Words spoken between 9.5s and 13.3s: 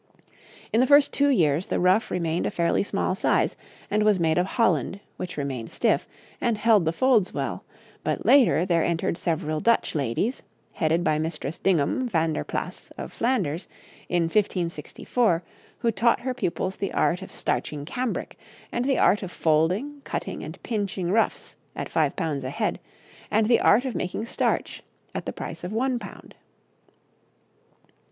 Dutch ladies, headed by Mistress Dingham Vander Plasse, of